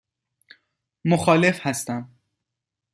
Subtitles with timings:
[1.05, 2.09] مخالف هستم.